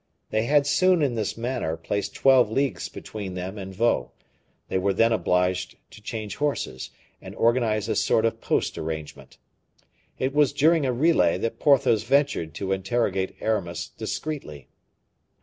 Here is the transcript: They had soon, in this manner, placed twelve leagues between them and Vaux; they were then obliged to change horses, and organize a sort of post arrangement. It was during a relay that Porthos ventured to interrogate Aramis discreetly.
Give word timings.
They 0.31 0.45
had 0.45 0.65
soon, 0.65 1.03
in 1.03 1.13
this 1.13 1.37
manner, 1.37 1.77
placed 1.77 2.15
twelve 2.15 2.49
leagues 2.49 2.89
between 2.89 3.35
them 3.35 3.59
and 3.59 3.71
Vaux; 3.71 4.09
they 4.67 4.79
were 4.79 4.95
then 4.95 5.11
obliged 5.13 5.75
to 5.91 6.01
change 6.01 6.37
horses, 6.37 6.89
and 7.21 7.35
organize 7.35 7.87
a 7.87 7.95
sort 7.95 8.25
of 8.25 8.41
post 8.41 8.79
arrangement. 8.79 9.37
It 10.17 10.33
was 10.33 10.53
during 10.53 10.87
a 10.87 10.91
relay 10.91 11.37
that 11.37 11.59
Porthos 11.59 12.01
ventured 12.01 12.55
to 12.55 12.71
interrogate 12.71 13.35
Aramis 13.41 13.89
discreetly. 13.89 14.69